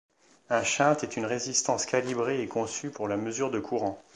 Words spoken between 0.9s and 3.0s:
est une résistance calibrée et conçue